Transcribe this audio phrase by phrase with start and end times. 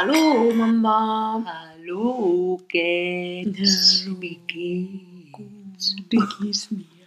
[0.00, 1.44] Hallo, Mama.
[1.44, 4.08] Hallo, geht's?
[4.18, 5.94] Wie geht's?
[6.08, 6.99] Wie geht's mir?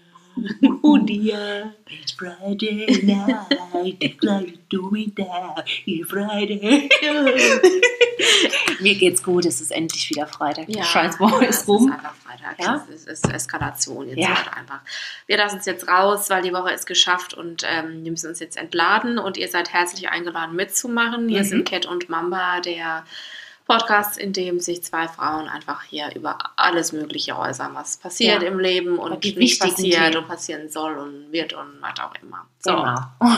[0.81, 1.73] Und dir?
[1.89, 5.53] It's Friday night, cloud do me down,
[5.85, 6.89] it's Friday.
[8.79, 10.67] Mir geht's gut, es ist endlich wieder Freitag.
[10.67, 11.83] Die Scheiß Woche ist rum.
[11.83, 12.59] Es ist einfach Freitag.
[12.59, 12.85] Ja?
[12.89, 14.35] Es ist, es ist Eskalation jetzt Ja.
[14.35, 14.79] halt einfach.
[15.27, 18.39] Wir lassen es jetzt raus, weil die Woche ist geschafft und ähm, wir müssen uns
[18.39, 21.29] jetzt entladen und ihr seid herzlich eingeladen mitzumachen.
[21.29, 21.45] Hier Mhm.
[21.45, 23.05] sind Cat und Mamba, der
[23.65, 28.47] Podcast, in dem sich zwei Frauen einfach hier über alles Mögliche äußern, was passiert Ja.
[28.47, 30.17] im Leben und die nicht passiert Themen.
[30.17, 32.45] und passieren soll und wird und was auch immer.
[32.59, 32.75] So.
[32.75, 32.97] Genau.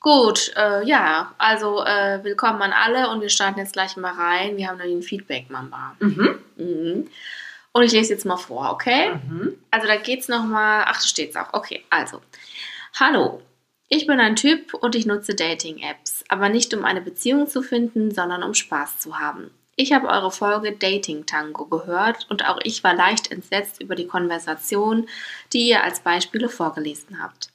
[0.00, 4.56] Gut, äh, ja, also äh, willkommen an alle und wir starten jetzt gleich mal rein.
[4.56, 5.96] Wir haben nämlich ein Feedback, Mamba.
[5.98, 6.38] Mhm.
[6.56, 7.10] Mhm.
[7.72, 9.14] Und ich lese jetzt mal vor, okay?
[9.28, 9.54] Mhm.
[9.70, 11.52] Also da geht's nochmal, ach, da steht's auch.
[11.52, 12.22] Okay, also.
[13.00, 13.42] Hallo,
[13.88, 18.12] ich bin ein Typ und ich nutze Dating-Apps, aber nicht um eine Beziehung zu finden,
[18.12, 19.50] sondern um Spaß zu haben.
[19.76, 24.06] Ich habe eure Folge Dating Tango gehört und auch ich war leicht entsetzt über die
[24.06, 25.06] Konversation,
[25.52, 27.50] die ihr als Beispiele vorgelesen habt.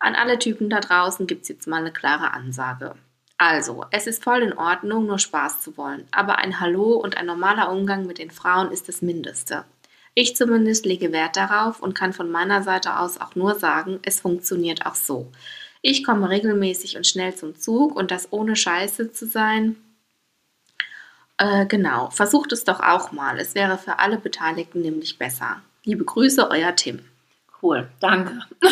[0.00, 2.96] An alle Typen da draußen gibt's jetzt mal eine klare Ansage.
[3.38, 7.26] Also, es ist voll in Ordnung, nur Spaß zu wollen, aber ein Hallo und ein
[7.26, 9.64] normaler Umgang mit den Frauen ist das Mindeste.
[10.14, 14.20] Ich zumindest lege Wert darauf und kann von meiner Seite aus auch nur sagen, es
[14.20, 15.32] funktioniert auch so.
[15.86, 19.76] Ich komme regelmäßig und schnell zum Zug und das ohne Scheiße zu sein.
[21.36, 23.38] Äh, genau, versucht es doch auch mal.
[23.38, 25.60] Es wäre für alle Beteiligten nämlich besser.
[25.84, 27.00] Liebe Grüße, euer Tim.
[27.60, 28.40] Cool, danke.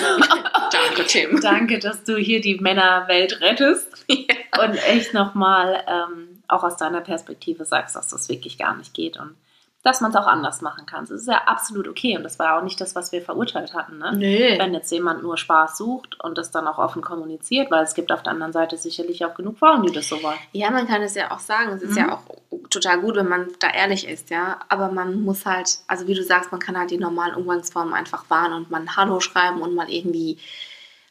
[0.73, 1.39] Danke, Tim.
[1.43, 7.67] Danke, dass du hier die Männerwelt rettest und echt nochmal ähm, auch aus deiner Perspektive
[7.67, 9.35] sagst, dass das wirklich gar nicht geht und
[9.83, 11.01] dass man es auch anders machen kann.
[11.01, 13.99] Das ist ja absolut okay und das war auch nicht das, was wir verurteilt hatten.
[13.99, 14.13] Ne?
[14.17, 14.59] Nee.
[14.59, 18.13] Wenn jetzt jemand nur Spaß sucht und das dann auch offen kommuniziert, weil es gibt
[18.13, 20.39] auf der anderen Seite sicherlich auch genug Frauen, die das so wollen.
[20.53, 21.73] Ja, man kann es ja auch sagen.
[21.73, 21.97] Es ist Mhm.
[21.99, 22.23] ja auch
[22.71, 24.61] total gut, wenn man da ehrlich ist, ja.
[24.69, 28.31] Aber man muss halt, also wie du sagst, man kann halt die normalen Umgangsformen einfach
[28.31, 30.39] wahren und mal ein Hallo schreiben und mal irgendwie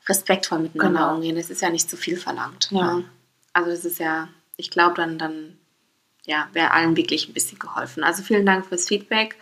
[0.07, 1.15] respektvoll miteinander Genau.
[1.15, 1.35] umgehen.
[1.35, 2.69] Das ist ja nicht zu viel verlangt.
[2.71, 2.93] Ja.
[2.95, 3.03] ne?
[3.53, 5.57] Also das ist ja, ich glaube, dann, dann
[6.25, 8.03] ja, wäre allen wirklich ein bisschen geholfen.
[8.03, 9.37] Also vielen Dank fürs Feedback.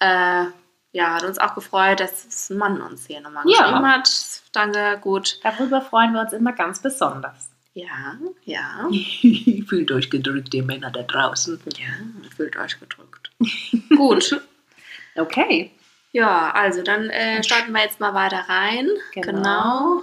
[0.00, 0.44] Äh,
[0.92, 3.62] ja, hat uns auch gefreut, dass das Mann uns hier nochmal Ja.
[3.64, 4.10] geschrieben hat.
[4.52, 5.40] Danke, gut.
[5.42, 7.50] Darüber freuen wir uns immer ganz besonders.
[7.74, 8.88] Ja, ja.
[9.68, 11.60] Fühlt euch gedrückt, ihr Männer da draußen.
[11.76, 13.30] Ja, fühlt euch gedrückt.
[13.96, 14.40] Gut.
[15.14, 15.70] Okay.
[16.12, 18.88] Ja, also dann äh, starten wir jetzt mal weiter rein.
[19.12, 19.32] Genau.
[19.32, 20.02] Genau.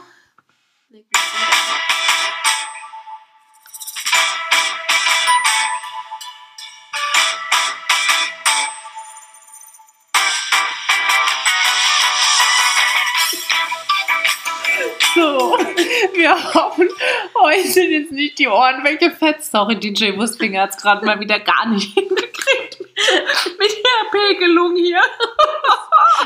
[15.37, 15.57] So,
[16.13, 16.87] wir hoffen,
[17.33, 19.51] euch sind jetzt nicht die Ohren weggefetzt.
[19.51, 25.01] Sorry, DJ Wurstfinger hat es gerade mal wieder gar nicht hingekriegt mit, der Pegelung hier.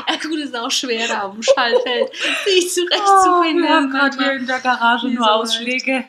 [0.08, 4.16] Ja, gut, ist auch schwer da auf dem Schaltfeld sich zurecht Oh, wir haben gerade
[4.16, 6.04] hier in der Garage nur so Ausschläge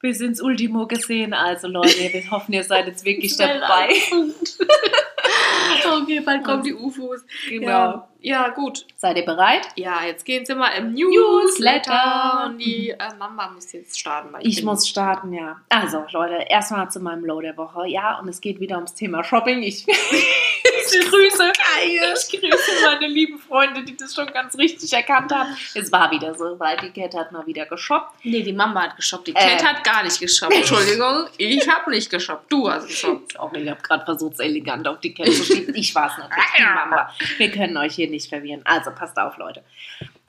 [0.00, 1.32] bis ins Ultimo gesehen.
[1.32, 3.94] Also Leute, wir hoffen, ihr seid jetzt wirklich dabei.
[6.02, 7.20] okay, bald kommen die UFOs.
[7.48, 7.68] Genau.
[7.68, 8.86] Ja, ja, gut.
[8.96, 9.66] Seid ihr bereit?
[9.76, 11.40] Ja, jetzt gehen sie mal im Newsletter.
[11.44, 12.44] Newsletter.
[12.46, 14.32] Und die äh, Mama muss jetzt starten.
[14.32, 15.60] weil Ich bin- muss starten, ja.
[15.68, 17.86] Also, Leute, erstmal zu meinem Low der Woche.
[17.88, 19.62] Ja, und es geht wieder ums Thema Shopping.
[19.62, 25.56] Ich, ich grüße, ich grüße meine lieben Freunde, die das schon ganz richtig erkannt haben.
[25.74, 28.24] Es war wieder so, weil die Cat hat mal wieder geshoppt.
[28.24, 29.28] Nee, die Mama hat geshoppt.
[29.28, 29.56] Die Äh.
[29.56, 30.52] Cat hat gar nicht geshoppt.
[30.54, 32.50] Entschuldigung, ich habe nicht geshoppt.
[32.52, 33.32] Du hast geshoppt.
[33.32, 35.74] Sorry, ich habe gerade versucht, es elegant auf die Cat zu schieben.
[35.74, 37.10] Ich war es natürlich, die Mama.
[37.38, 38.62] Wir können euch hier nicht verwirren.
[38.64, 39.62] Also, passt auf, Leute.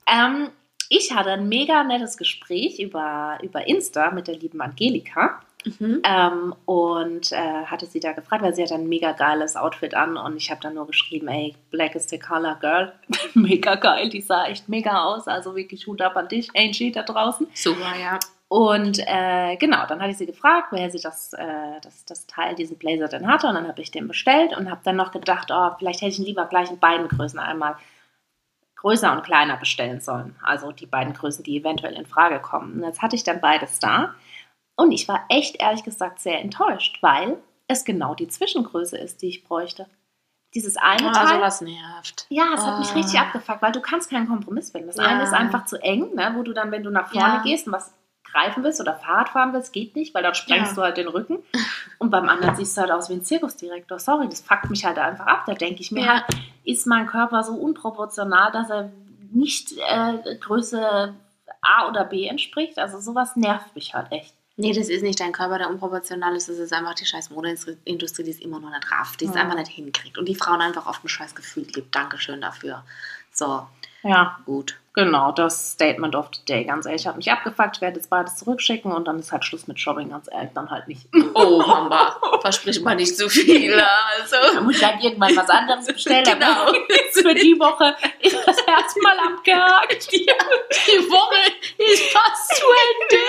[0.08, 0.50] Ähm,
[0.90, 5.42] ich hatte ein mega nettes Gespräch über, über Insta mit der lieben Angelika.
[5.66, 6.02] Mhm.
[6.04, 10.18] Ähm, und äh, hatte sie da gefragt, weil sie hat ein mega geiles Outfit an
[10.18, 12.94] und ich habe dann nur geschrieben, ey, Black is the color girl.
[13.36, 17.04] mega geil, die sah echt mega aus, also wirklich Hut ab an dich, Angie da
[17.04, 17.48] draußen.
[17.54, 18.20] Super, ja.
[18.54, 22.54] Und äh, genau, dann hatte ich sie gefragt, woher sie das, äh, das, das Teil,
[22.54, 25.52] diesen Blazer denn hatte und dann habe ich den bestellt und habe dann noch gedacht,
[25.54, 27.78] oh, vielleicht hätte ich ihn lieber gleich in beiden Größen einmal
[28.76, 30.36] größer und kleiner bestellen sollen.
[30.44, 32.74] Also die beiden Größen, die eventuell in Frage kommen.
[32.74, 34.16] Und jetzt hatte ich dann beides da.
[34.76, 37.38] Und ich war echt ehrlich gesagt sehr enttäuscht, weil
[37.70, 39.86] es genau die Zwischengröße ist, die ich bräuchte.
[40.56, 41.38] Dieses eine Ah, Teil.
[41.38, 42.26] sowas nervt.
[42.28, 42.96] Ja, es hat mich Ah.
[42.96, 44.88] richtig abgefuckt, weil du kannst keinen Kompromiss finden.
[44.88, 45.04] Das Ja.
[45.06, 47.42] eine ist einfach zu eng, ne, wo du dann, wenn du nach vorne Ja.
[47.44, 47.94] gehst und was
[48.32, 50.76] greifen willst oder Fahrrad fahren willst, geht nicht, weil dort sprengst Ja.
[50.76, 51.40] du halt den Rücken.
[52.00, 54.00] Und beim anderen siehst du halt aus wie ein Zirkusdirektor.
[54.00, 55.44] Sorry, das fuckt mich halt einfach ab.
[55.48, 56.26] Da denke ich mir, Ja.
[56.64, 58.92] ist mein Körper so unproportional, dass er
[59.34, 61.14] nicht äh, Größe
[61.62, 62.78] A oder B entspricht?
[62.80, 64.34] Also sowas nervt mich halt echt.
[64.58, 66.50] Nee, das ist nicht dein Körper, der unproportional ist.
[66.50, 69.42] Das ist einfach die scheiß Modeindustrie, die es immer nur nicht rafft, die es Ja.
[69.42, 70.18] einfach nicht hinkriegt.
[70.18, 71.96] Und die Frauen einfach oft ein scheiß Gefühl gibt.
[71.96, 72.84] Dankeschön dafür.
[73.32, 73.66] So,
[74.04, 74.78] Ja, gut.
[74.94, 76.64] genau, das Statement of the Day.
[76.66, 77.78] Ganz ehrlich, hat mich abgefuckt.
[77.78, 80.10] Ich werde jetzt beides zurückschicken und dann ist halt Schluss mit Shopping.
[80.10, 81.08] Ganz ehrlich, dann halt nicht.
[81.34, 83.72] Oh, Mama, versprich mal nicht zu viel.
[84.22, 84.36] Also.
[84.56, 86.24] Da muss ich halt irgendwann was anderes bestellen.
[86.26, 86.64] Genau.
[86.68, 90.12] Aber jetzt für die Woche ist das erstmal abgehakt.
[90.12, 93.24] Die, die Woche ist fast zu Ende.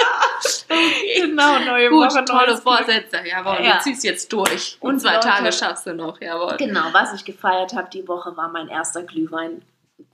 [0.68, 1.20] Okay.
[1.20, 2.56] Genau, neue Gut, Woche, tolle.
[2.56, 3.18] Vorsätze.
[3.24, 3.76] Jawohl, Ja.
[3.76, 4.76] du ziehst jetzt durch.
[4.80, 6.20] Und Und zwei Leute- Tage schaffst du noch.
[6.20, 6.56] Jawohl.
[6.56, 9.62] Genau, was ich gefeiert habe die Woche war mein erster Glühwein.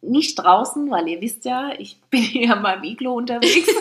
[0.00, 3.68] Nicht draußen, weil ihr wisst ja, ich bin hier in meinem Iglo unterwegs.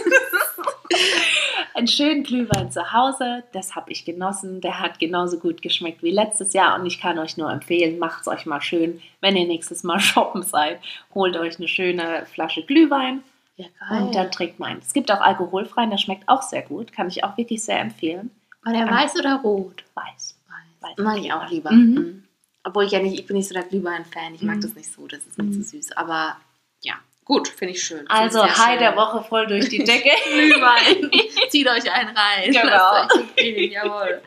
[1.73, 4.61] Einen schönen Glühwein zu Hause, das habe ich genossen.
[4.61, 8.21] Der hat genauso gut geschmeckt wie letztes Jahr und ich kann euch nur empfehlen, macht
[8.21, 8.99] es euch mal schön.
[9.21, 10.79] Wenn ihr nächstes Mal shoppen seid,
[11.13, 13.21] holt euch eine schöne Flasche Glühwein
[13.57, 13.67] Ja,
[13.99, 14.79] und dann trinkt man.
[14.79, 18.31] Es gibt auch alkoholfreien, der schmeckt auch sehr gut, kann ich auch wirklich sehr empfehlen.
[18.63, 19.83] War der weiß oder rot?
[19.93, 20.35] Weiß.
[20.81, 20.97] Weiß.
[20.97, 21.71] Mag ich auch lieber.
[21.71, 21.93] Mhm.
[21.93, 22.23] Mhm.
[22.67, 24.35] Obwohl ich ja nicht, ich bin nicht so der Glühwein-Fan.
[24.35, 24.61] Ich mag Mhm.
[24.61, 25.53] das nicht so, das ist mir Mhm.
[25.53, 25.93] zu süß.
[25.93, 26.35] Aber
[26.81, 28.05] ja, gut, finde ich schön.
[28.09, 28.79] Also, High schön.
[28.79, 30.09] der Woche voll durch die Decke.
[30.25, 31.09] Glühwein.
[31.49, 32.51] Zieht euch einen rein.
[32.51, 33.21] Genau.
[33.21, 34.21] Empfehlen, jawohl.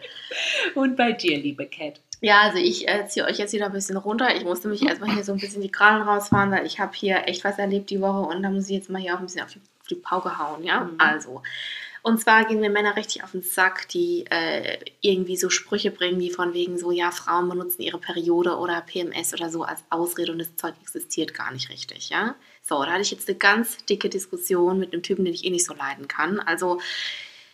[0.74, 2.00] Und bei dir, liebe Cat.
[2.22, 4.34] Ja, also ich äh, ziehe euch jetzt wieder ein bisschen runter.
[4.36, 7.26] Ich musste mich erstmal hier so ein bisschen die Krallen rausfahren, weil ich habe hier
[7.26, 9.42] echt was erlebt die Woche und da muss ich jetzt mal hier auch ein bisschen
[9.42, 10.80] auf die, auf die Pauke hauen, ja?
[10.80, 10.94] Mhm.
[10.98, 11.42] Also.
[12.02, 16.18] Und zwar gehen mir Männer richtig auf den Sack, die äh, irgendwie so Sprüche bringen,
[16.18, 20.32] die von wegen so, ja, Frauen benutzen ihre Periode oder PMS oder so als Ausrede
[20.32, 22.34] und das Zeug existiert gar nicht richtig, ja?
[22.62, 25.50] So, da hatte ich jetzt eine ganz dicke Diskussion mit einem Typen, den ich eh
[25.50, 26.40] nicht so leiden kann.
[26.40, 26.80] Also,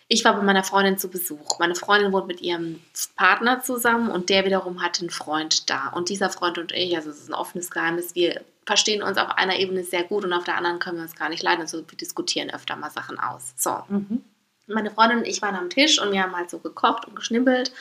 [0.09, 1.59] ich war bei meiner Freundin zu Besuch.
[1.59, 2.81] Meine Freundin wohnt mit ihrem
[3.17, 5.89] Partner zusammen und der wiederum hat einen Freund da.
[5.89, 9.31] Und dieser Freund und ich, also es ist ein offenes Geheimnis, wir verstehen uns auf
[9.31, 11.63] einer Ebene sehr gut und auf der anderen können wir uns gar nicht leiden.
[11.63, 13.55] Also wir diskutieren öfter mal Sachen aus.
[13.57, 14.23] So, Mhm.
[14.67, 17.73] Meine Freundin und ich waren am Tisch und wir haben halt so gekocht und geschnibbelt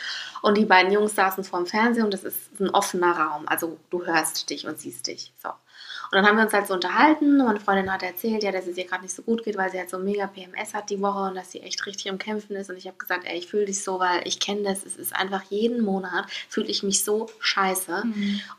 [0.42, 3.48] und die beiden Jungs saßen vorm Fernseher und das ist ein offener Raum.
[3.48, 5.34] Also du hörst dich und siehst dich.
[5.42, 5.50] So.
[5.50, 8.68] Und dann haben wir uns halt so unterhalten und meine Freundin hat erzählt, ja, dass
[8.68, 11.02] es ihr gerade nicht so gut geht, weil sie halt so mega PMS hat die
[11.02, 12.70] Woche und dass sie echt richtig am Kämpfen ist.
[12.70, 14.86] Und ich habe gesagt, ey, ich fühle dich so, weil ich kenne das.
[14.86, 18.04] Es ist einfach jeden Monat fühle ich mich so scheiße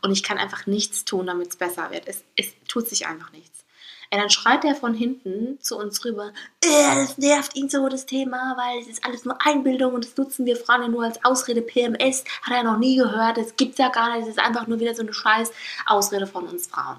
[0.01, 2.07] und ich kann einfach nichts tun, damit es besser wird.
[2.07, 3.65] Es, es tut sich einfach nichts.
[4.11, 6.31] Und dann schreit er von hinten zu uns rüber,
[6.63, 10.15] äh, das nervt ihn so, das Thema, weil es ist alles nur Einbildung und das
[10.15, 11.61] nutzen wir Frauen ja nur als Ausrede.
[11.61, 14.79] PMS hat er noch nie gehört, das gibt's ja gar nicht, das ist einfach nur
[14.79, 15.51] wieder so eine scheiß
[15.85, 16.97] Ausrede von uns Frauen.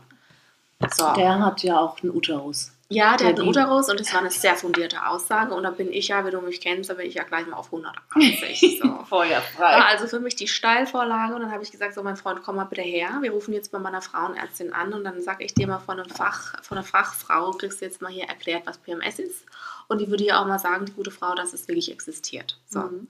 [0.94, 1.12] So.
[1.14, 2.72] Der hat ja auch einen Uterus.
[2.88, 5.70] ja, der der hat einen Uterus und das war eine sehr fundierte Aussage und da
[5.70, 8.80] bin ich ja, wie du mich kennst, da bin ich ja gleich mal auf 180.
[8.80, 9.04] So.
[9.08, 9.62] Feuerfrei.
[9.62, 12.56] War also für mich die Steilvorlage und dann habe ich gesagt, so mein Freund, komm
[12.56, 13.18] mal bitte her.
[13.20, 16.08] Wir rufen jetzt bei meiner Frauenärztin an und dann sage ich dir mal von, einem
[16.08, 19.44] Fach, von einer Fachfrau, kriegst du jetzt mal hier erklärt, was PMS ist.
[19.88, 22.58] Und die würde dir auch mal sagen, die gute Frau, dass es wirklich existiert.
[22.66, 22.80] So.
[22.80, 23.08] Mhm.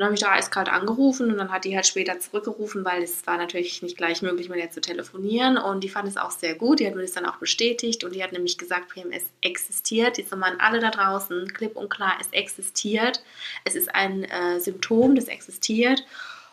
[0.00, 3.26] Dann habe ich da eiskalt angerufen und dann hat die halt später zurückgerufen, weil es
[3.26, 5.58] war natürlich nicht gleich möglich, mit ihr zu telefonieren.
[5.58, 6.80] Und die fand es auch sehr gut.
[6.80, 10.16] Die hat mir das dann auch bestätigt und die hat nämlich gesagt, PMS existiert.
[10.16, 13.22] Jetzt nochmal an alle da draußen, klipp und klar, es existiert.
[13.66, 16.02] Es ist ein äh, Symptom, das existiert.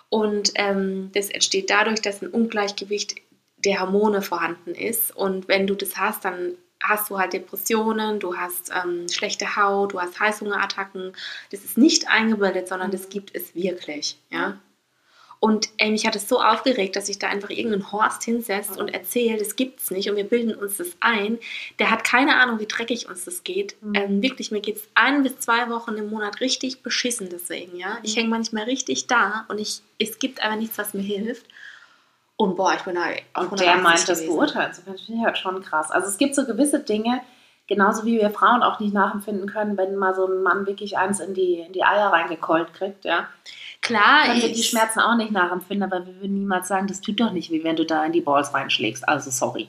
[0.10, 3.16] Und ähm, das entsteht dadurch, dass ein Ungleichgewicht
[3.64, 5.16] der Hormone vorhanden ist.
[5.16, 9.94] Und wenn du das hast, dann hast du halt Depressionen, du hast ähm, schlechte Haut,
[9.94, 11.14] du hast Heißhungerattacken.
[11.52, 14.18] Das ist nicht eingebildet, sondern das gibt es wirklich.
[14.30, 14.60] Ja?
[15.40, 18.90] Und ey, mich hat es so aufgeregt, dass sich da einfach irgendein Horst hinsetzt und
[18.90, 21.38] erzählt, das gibt's nicht und wir bilden uns das ein.
[21.78, 23.76] Der hat keine Ahnung, wie dreckig uns das geht.
[23.82, 23.94] Mhm.
[23.96, 28.00] Ähm, wirklich, mir geht's ein bis zwei Wochen im Monat richtig beschissen deswegen, ja.
[28.02, 28.20] Ich Mhm.
[28.20, 31.46] hänge manchmal richtig da und ich, es gibt einfach nichts, was mir hilft.
[32.38, 33.02] Und boah, ich bin da
[33.34, 34.36] auf Und der 180 meint, das gewesen.
[34.36, 34.96] beurteilen zu können.
[34.96, 35.92] Das finde ich halt schon krass.
[35.92, 37.22] Also es gibt so gewisse Dinge,
[37.68, 41.20] genauso wie wir Frauen auch nicht nachempfinden können, wenn mal so ein Mann wirklich eins
[41.20, 43.28] in die, in die Eier reingekeult kriegt, ja.
[43.82, 47.20] Klar, Können wir die Schmerzen auch nicht nachempfinden, aber wir würden niemals sagen, das tut
[47.20, 49.08] doch nicht wie wenn du da in die Balls reinschlägst.
[49.08, 49.68] Also sorry.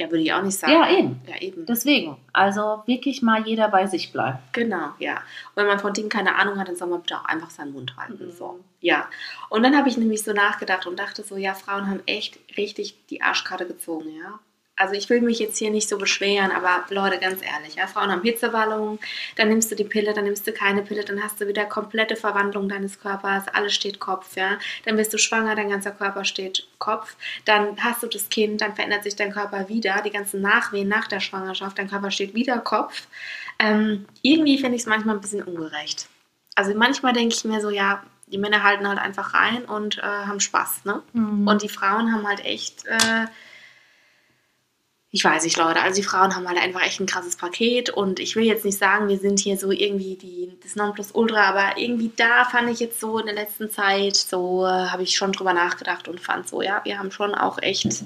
[0.00, 0.72] Ja, würde ich auch nicht sagen.
[0.72, 1.20] Ja, eben.
[1.26, 1.66] Ja, eben.
[1.66, 4.38] Deswegen, also wirklich mal jeder bei sich bleiben.
[4.52, 5.16] Genau, ja.
[5.16, 7.74] Und wenn man von Dingen keine Ahnung hat, dann soll man bitte auch einfach seinen
[7.74, 8.24] Mund halten.
[8.24, 8.30] Mhm.
[8.30, 8.60] So.
[8.80, 9.10] Ja.
[9.50, 12.96] Und dann habe ich nämlich so nachgedacht und dachte so, ja, Frauen haben echt richtig
[13.10, 14.38] die Arschkarte gezogen, ja.
[14.80, 18.10] Also ich will mich jetzt hier nicht so beschweren, aber Leute, ganz ehrlich, ja, Frauen
[18.10, 18.98] haben Hitzewallungen,
[19.36, 22.16] dann nimmst du die Pille, dann nimmst du keine Pille, dann hast du wieder komplette
[22.16, 24.58] Verwandlung deines Körpers, alles steht Kopf, ja.
[24.86, 28.74] Dann bist du schwanger, dein ganzer Körper steht Kopf, dann hast du das Kind, dann
[28.74, 32.58] verändert sich dein Körper wieder, die ganzen Nachwehen nach der Schwangerschaft, dein Körper steht wieder
[32.58, 33.06] Kopf.
[33.58, 36.08] Ähm, irgendwie finde ich es manchmal ein bisschen ungerecht.
[36.54, 40.02] Also manchmal denke ich mir so, ja, die Männer halten halt einfach rein und äh,
[40.02, 41.02] haben Spaß, ne?
[41.12, 43.26] Und Und die Frauen haben halt echt, äh,
[45.12, 45.80] ich weiß nicht, Leute.
[45.80, 48.78] Also die Frauen haben halt einfach echt ein krasses Paket und ich will jetzt nicht
[48.78, 53.00] sagen, wir sind hier so irgendwie die, das Nonplusultra, aber irgendwie da fand ich jetzt
[53.00, 56.62] so in der letzten Zeit, so äh, habe ich schon drüber nachgedacht und fand so,
[56.62, 58.04] ja, wir haben schon auch echt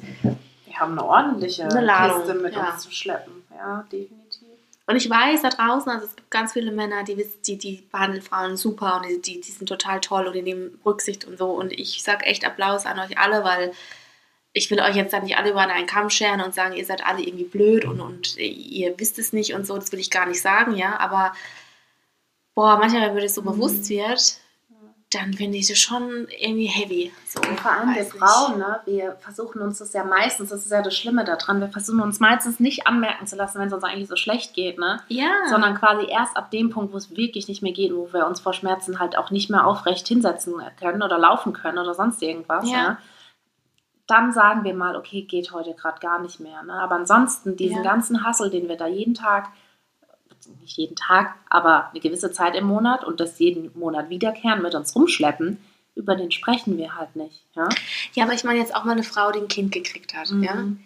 [0.67, 2.71] Wir haben eine ordentliche Eine Ladung, Kiste mit ja.
[2.73, 3.45] uns zu schleppen.
[3.55, 4.49] Ja, definitiv.
[4.87, 7.83] Und ich weiß da draußen, also es gibt ganz viele Männer, die, wissen- die, die
[7.91, 11.39] behandeln Frauen super und die, die, die sind total toll und die nehmen Rücksicht und
[11.39, 11.47] so.
[11.51, 13.73] Und ich sag echt Applaus an euch alle, weil
[14.57, 17.05] ich will euch jetzt da nicht alle über einen Kamm scheren und sagen, ihr seid
[17.05, 19.77] alle irgendwie blöd und, und ihr wisst es nicht und so.
[19.77, 20.97] Das will ich gar nicht sagen, ja.
[21.01, 21.33] Aber
[22.55, 23.47] boah, manchmal, wenn das so Mhm.
[23.47, 24.39] bewusst wird,
[25.11, 27.13] dann finde ich das schon irgendwie heavy.
[27.29, 28.05] So, Und vor allem wir.
[28.05, 31.69] Frauen, ne, wir versuchen uns das ja meistens, das ist ja das Schlimme daran, wir
[31.69, 35.01] versuchen uns meistens nicht anmerken zu lassen, wenn es uns eigentlich so schlecht geht, ne?
[35.09, 35.31] Ja.
[35.51, 38.41] Sondern quasi erst ab dem Punkt, wo es wirklich nicht mehr geht, wo wir uns
[38.41, 42.69] vor Schmerzen halt auch nicht mehr aufrecht hinsetzen können oder laufen können oder sonst irgendwas,
[42.69, 42.83] Ja.
[42.91, 42.99] ne?
[44.07, 46.63] Dann sagen wir mal, okay, geht heute gerade gar nicht mehr.
[46.63, 46.75] Ne?
[46.75, 47.83] Aber ansonsten, diesen Ja.
[47.83, 49.49] ganzen Hassel, den wir da jeden Tag,
[50.61, 54.75] nicht jeden Tag, aber eine gewisse Zeit im Monat und das jeden Monat wiederkehren mit
[54.75, 55.59] uns rumschleppen,
[55.95, 57.45] über den sprechen wir halt nicht.
[57.55, 57.69] Ja?
[58.13, 60.55] ja, aber ich meine jetzt auch mal eine Frau, die ein Kind gekriegt hat, ja.
[60.57, 60.81] Mhm.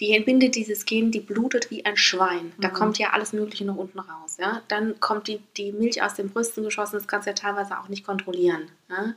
[0.00, 2.52] Die entbindet dieses Kind, die blutet wie ein Schwein.
[2.58, 2.72] Da Mhm.
[2.72, 4.36] kommt ja alles Mögliche nach unten raus.
[4.40, 4.60] Ja?
[4.68, 7.88] Dann kommt die, die Milch aus den Brüsten geschossen, das kannst du ja teilweise auch
[7.88, 8.68] nicht kontrollieren.
[8.88, 9.14] Ja?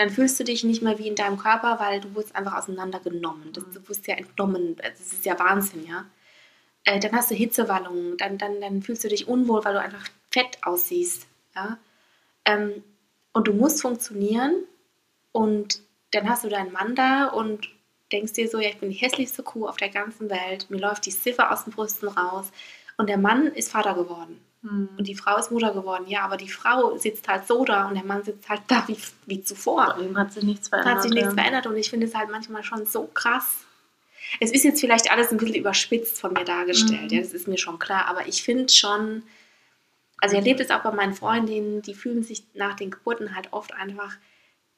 [0.00, 3.52] Dann fühlst du dich nicht mehr wie in deinem Körper, weil du wurdest einfach auseinandergenommen.
[3.52, 4.76] Das, du wurdest ja entnommen.
[4.76, 6.06] Das ist ja Wahnsinn, ja.
[6.84, 10.08] Äh, dann hast du Hitzewallungen, dann, dann, dann fühlst du dich unwohl, weil du einfach
[10.30, 11.26] fett aussiehst.
[11.54, 11.76] Ja?
[12.46, 12.82] Ähm,
[13.34, 14.64] und du musst funktionieren
[15.32, 17.68] und dann hast du deinen Mann da und
[18.10, 21.04] denkst dir so, ja, ich bin die hässlichste Kuh auf der ganzen Welt, mir läuft
[21.04, 22.50] die Ziffer aus den Brüsten raus
[22.96, 24.90] und der Mann ist Vater geworden Mhm.
[24.98, 26.06] und die Frau ist Mutter geworden.
[26.06, 28.96] Ja, aber die Frau sitzt halt so da und der Mann sitzt halt da wie,
[29.26, 29.94] wie zuvor.
[29.96, 30.94] Bei ihm hat sich nichts verändert.
[30.96, 33.64] hat sich nichts verändert und ich finde es halt manchmal schon so krass.
[34.38, 37.16] Es ist jetzt vielleicht alles ein bisschen überspitzt von mir dargestellt, Mhm.
[37.16, 39.22] ja, das ist mir schon klar, aber ich finde schon,
[40.18, 43.52] also ich erlebe es auch bei meinen Freundinnen, die fühlen sich nach den Geburten halt
[43.52, 44.14] oft einfach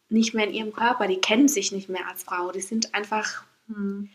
[0.08, 3.42] nicht mehr in ihrem Körper, die kennen sich nicht mehr als Frau, die sind einfach,
[3.66, 4.10] Mhm.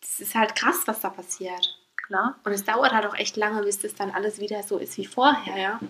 [0.00, 1.76] das ist halt krass, was da passiert.
[2.10, 2.34] Klar.
[2.44, 5.06] Und es dauert halt auch echt lange, bis das dann alles wieder so ist wie
[5.06, 5.80] vorher, ja.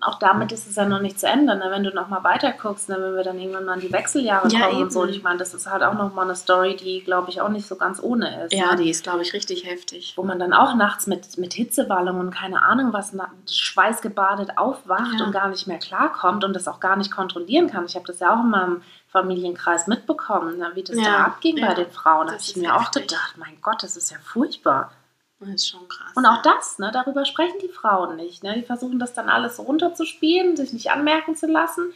[0.00, 1.54] Auch damit ist es ja noch nicht zu Ende.
[1.56, 1.66] Ne?
[1.68, 2.96] Wenn du noch mal weiter guckst, ne?
[2.98, 5.02] wenn wir dann irgendwann mal in die Wechseljahre Ja, kommen und so.
[5.02, 5.18] Und eben.
[5.18, 7.68] ich meine, das ist halt auch noch mal eine Story, die, glaube ich, auch nicht
[7.68, 8.52] so ganz ohne ist.
[8.70, 8.76] ne?
[8.76, 10.14] die ist, glaube ich, richtig heftig.
[10.16, 13.12] wo man dann auch nachts mit, mit Hitzewallungen und keine Ahnung was,
[13.46, 15.26] schweißgebadet aufwacht Ja.
[15.26, 17.84] und gar nicht mehr klarkommt und das auch gar nicht kontrollieren kann.
[17.84, 21.58] Ich habe das ja auch in meinem Familienkreis mitbekommen, ne, wie das Ja, da abging
[21.58, 21.68] ja.
[21.68, 22.26] bei den Frauen.
[22.26, 23.08] Da habe ich mir auch heftig.
[23.08, 24.90] gedacht, mein Gott, das ist ja furchtbar.
[25.44, 26.12] Das ist schon krass.
[26.14, 28.42] Und auch das, ne, darüber sprechen die Frauen nicht.
[28.42, 28.54] Ne?
[28.54, 31.92] Die versuchen das dann alles so runterzuspielen, sich nicht anmerken zu lassen.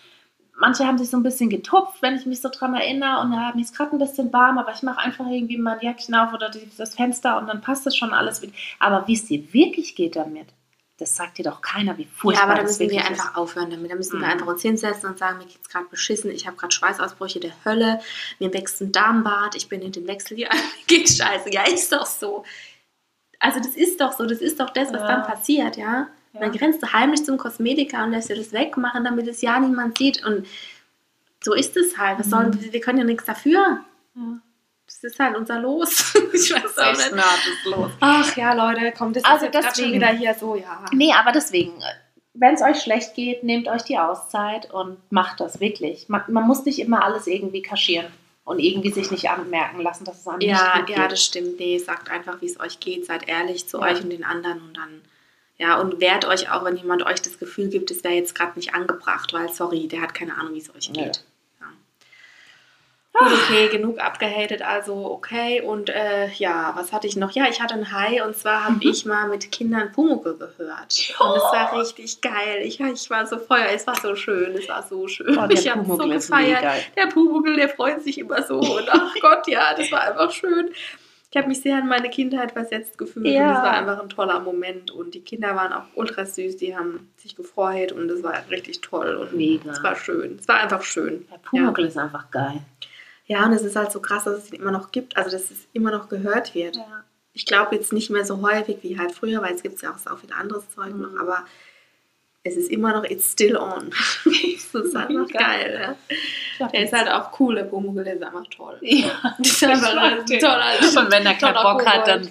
[0.60, 3.20] Manche haben sich so ein bisschen getupft, wenn ich mich so dran erinnere.
[3.20, 6.14] Und ja, mir ist gerade ein bisschen warm, aber ich mache einfach irgendwie mein Jäckchen
[6.16, 8.52] auf oder die, das Fenster und dann passt das schon alles wieder.
[8.80, 10.48] Aber wie es dir wirklich geht damit,
[10.98, 13.70] das sagt dir doch keiner, wie Ja, furchtbar aber da das müssen wir einfach aufhören
[13.70, 13.88] damit.
[13.88, 14.32] Da müssen wir Mhm.
[14.32, 18.00] einfach uns hinsetzen und sagen, mir geht's gerade beschissen, ich habe gerade Schweißausbrüche der Hölle,
[18.40, 21.50] mir wächst ein Darmbad, ich bin in den Wechseljahren, mir geht scheiße.
[21.52, 22.44] Ja, ist doch so.
[23.40, 25.06] Also das ist doch so, das ist doch das, was Ja.
[25.06, 26.08] dann passiert, ja.
[26.32, 26.40] Ja.
[26.40, 29.96] Dann rennst du heimlich zum Kosmetiker und lässt dir das wegmachen, damit es ja niemand
[29.98, 30.24] sieht.
[30.24, 30.46] Und
[31.42, 32.18] so ist es halt.
[32.18, 32.30] Was Mhm.
[32.30, 33.80] sollen, wir können ja nichts dafür.
[34.14, 34.38] Ja.
[34.86, 36.14] Das ist halt unser Los.
[36.32, 37.12] ich weiß auch nicht.
[37.14, 37.90] nahtlos los.
[38.00, 40.84] Ach ja, Leute, kommt das Also deswegen- wieder hier so, ja.
[40.92, 41.74] Nee, aber deswegen,
[42.34, 46.08] wenn es euch schlecht geht, nehmt euch die Auszeit und macht das wirklich.
[46.08, 48.06] Man, man muss nicht immer alles irgendwie kaschieren
[48.48, 51.58] und irgendwie sich nicht anmerken lassen, dass es einem Ja, nicht ja, das stimmt.
[51.58, 53.04] Nee, sagt einfach, wie es euch geht.
[53.04, 53.84] Seid ehrlich zu Ja.
[53.84, 55.02] euch und den anderen und dann,
[55.58, 58.52] ja, und wehrt euch auch, wenn jemand euch das Gefühl gibt, es wäre jetzt gerade
[58.58, 61.24] nicht angebracht, weil, sorry, der hat keine Ahnung, wie es euch geht.
[63.20, 63.28] Ja.
[63.28, 65.60] Gut, okay, genug abgehatet, also okay.
[65.60, 67.32] Und äh, ja, was hatte ich noch?
[67.32, 68.80] Ja, ich hatte ein High und zwar habe Mhm.
[68.90, 71.14] ich mal mit Kindern Pumuckl gehört.
[71.18, 72.60] Und es war richtig geil.
[72.62, 75.36] Ich, ich war so Feuer, es war so schön, es war so schön.
[75.38, 76.64] Oh, ich habe so gefeiert.
[76.96, 78.58] Der Pumuckl, der freut sich immer so.
[78.58, 80.70] Und ach Gott, ja, das war einfach schön.
[81.30, 83.50] Ich habe mich sehr an meine Kindheit versetzt gefühlt Ja.
[83.50, 84.90] und es war einfach ein toller Moment.
[84.90, 88.80] Und die Kinder waren auch ultra süß, die haben sich gefreut und es war richtig
[88.80, 89.14] toll.
[89.16, 89.70] Und Mega.
[89.72, 90.38] es war schön.
[90.40, 91.26] Es war einfach schön.
[91.30, 92.60] Der Pumuckl ist einfach geil.
[93.28, 95.50] Ja, und es ist halt so krass, dass es ihn immer noch gibt, also dass
[95.50, 96.78] es immer noch gehört wird.
[97.34, 99.98] Ich glaube jetzt nicht mehr so häufig wie halt früher, weil es gibt ja auch
[99.98, 101.02] so viel anderes Zeug Mhm.
[101.02, 101.44] noch, aber
[102.44, 103.90] es ist immer noch, it's still on.
[104.24, 104.34] das
[104.84, 105.38] ist einfach Mega.
[105.38, 105.96] geil.
[106.60, 106.68] Ja.
[106.68, 108.76] Der ist halt auch cool, der Pumuckl, der ist einfach toll.
[108.80, 112.28] Ja, Das ist einfach ein toller Und wenn er keinen toller Bock hat, dann,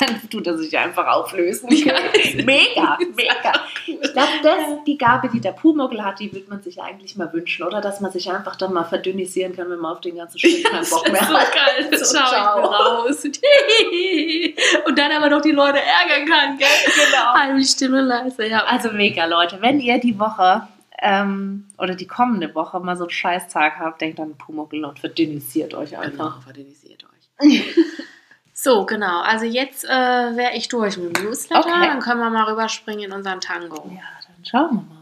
[0.00, 1.68] dann tut er sich einfach auflösen.
[1.68, 3.52] mega, mega.
[3.86, 7.32] Ich glaube, das die Gabe, die der Pumuckl hat, die würde man sich eigentlich mal
[7.32, 7.80] wünschen, oder?
[7.80, 10.88] Dass man sich einfach dann mal verdünnisieren kann, wenn man auf den ganzen Stück keinen
[10.88, 11.52] Bock mehr so hat.
[11.52, 12.60] geil, das So, schau ich ciao.
[12.60, 13.24] mir raus.
[14.86, 16.68] Und dann aber noch die Leute ärgern kann, gell?
[16.86, 17.34] Genau.
[17.34, 18.64] Halbe Stimme leise, ja.
[18.64, 19.62] Also mega, Leute.
[19.62, 20.68] Wenn ihr die Woche
[21.00, 25.74] ähm, oder die kommende Woche mal so einen Scheißtag habt, denkt an Pumuckl und verdünnisiert
[25.74, 26.10] euch einfach.
[26.34, 27.64] Genau, verdünnisiert euch.
[28.60, 29.20] So, genau.
[29.20, 31.60] Also jetzt äh, wäre ich durch mit dem Newsletter.
[31.60, 31.86] Okay.
[31.86, 33.88] Dann können wir mal rüberspringen in unseren Tango.
[33.88, 34.97] Ja, dann schauen wir mal.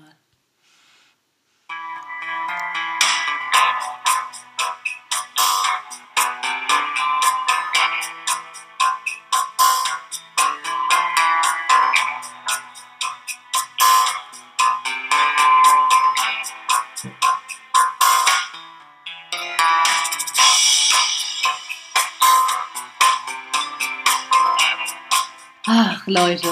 [25.79, 26.49] Ach, Leute.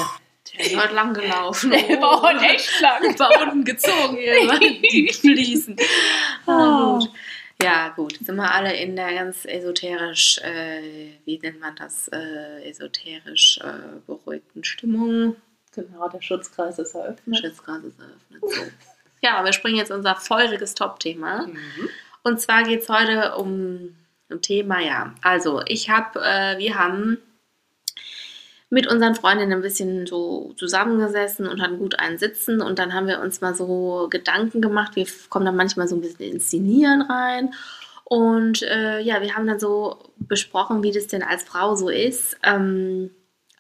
[0.53, 1.71] Der ist heute lang gelaufen.
[1.71, 3.19] Der war heute echt lang.
[3.19, 5.77] War unten gezogen irgendwann, die Fliesen.
[6.47, 6.99] Ah, Oh.
[6.99, 7.11] gut.
[7.63, 8.19] Ja, gut.
[8.21, 14.01] Sind wir alle in der ganz esoterisch, äh, wie nennt man das, äh, esoterisch äh,
[14.07, 15.37] beruhigten Stimmung.
[15.75, 17.39] Genau, der Schutzkreis ist eröffnet.
[17.39, 18.43] Schutzgras ist eröffnet.
[18.43, 18.63] So.
[19.23, 21.47] Ja, wir springen jetzt unser feuriges Top-Thema.
[21.47, 21.89] Mhm.
[22.23, 23.97] Und zwar geht es heute um
[24.31, 25.15] ein Thema, ja.
[25.23, 27.19] Also, ich habe, äh, wir haben
[28.75, 33.07] mit unseren Freundinnen ein bisschen so zusammengesessen und hatten gut einen Sitzen und dann haben
[33.07, 34.97] wir uns mal so Gedanken gemacht.
[34.97, 37.55] Wir kommen dann manchmal so ein bisschen ins Inszenieren rein.
[38.03, 42.37] Und äh, ja, wir haben dann so besprochen, wie das denn als Frau so ist,
[42.43, 43.11] ähm,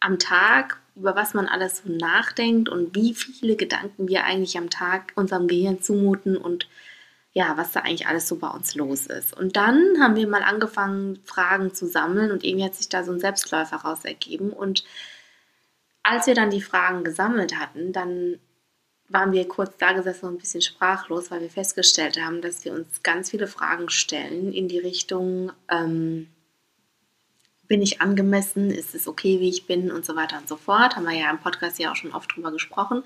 [0.01, 4.69] am Tag, über was man alles so nachdenkt und wie viele Gedanken wir eigentlich am
[4.69, 6.67] Tag unserem Gehirn zumuten und
[7.35, 9.37] ja, was da eigentlich alles so bei uns los ist.
[9.37, 13.11] Und dann haben wir mal angefangen, Fragen zu sammeln und irgendwie hat sich da so
[13.13, 14.51] ein Selbstläufer raus ergeben.
[14.51, 14.85] Und
[16.05, 18.39] als wir dann die Fragen gesammelt hatten, dann
[19.09, 22.73] waren wir kurz da gesessen und ein bisschen sprachlos, weil wir festgestellt haben, dass wir
[22.73, 26.29] uns ganz viele Fragen stellen in die Richtung, ähm,
[27.67, 30.95] bin ich angemessen, ist es okay, wie ich bin und so weiter und so fort.
[30.95, 33.03] Haben wir ja im Podcast ja auch schon oft drüber gesprochen.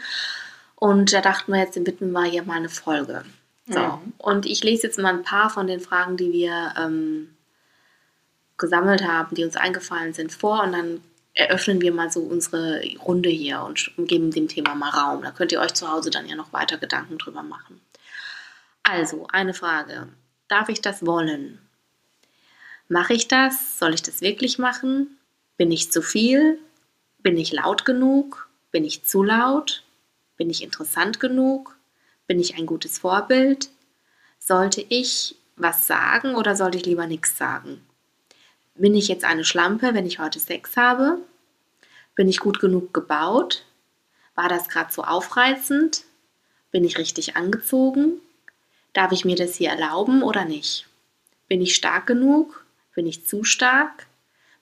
[0.74, 3.24] Und da dachten wir, jetzt widmen wir hier mal eine Folge.
[3.68, 4.12] So, Mhm.
[4.18, 7.37] und ich lese jetzt mal ein paar von den Fragen, die wir ähm,
[8.57, 11.00] gesammelt haben, die uns eingefallen sind, vor und dann
[11.35, 15.22] eröffnen wir mal so unsere Runde hier und geben dem Thema mal Raum.
[15.22, 17.81] Da könnt ihr euch zu Hause dann ja noch weiter Gedanken drüber machen.
[18.83, 20.09] Also, eine Frage.
[20.48, 21.61] Darf ich das wollen?
[22.88, 23.78] Mache ich das?
[23.78, 25.18] Soll ich das wirklich machen?
[25.59, 26.59] Bin ich zu viel?
[27.18, 28.48] Bin ich laut genug?
[28.72, 29.85] Bin ich zu laut?
[30.37, 31.76] Bin ich interessant genug?
[32.28, 33.70] Bin ich ein gutes Vorbild?
[34.38, 37.82] Sollte ich was sagen oder sollte ich lieber nichts sagen?
[38.74, 41.18] Bin ich jetzt eine Schlampe, wenn ich heute Sex habe?
[42.14, 43.64] Bin ich gut genug gebaut?
[44.34, 46.04] War das gerade so aufreizend?
[46.70, 48.20] Bin ich richtig angezogen?
[48.92, 50.86] Darf ich mir das hier erlauben oder nicht?
[51.48, 52.62] Bin ich stark genug?
[52.94, 54.06] Bin ich zu stark?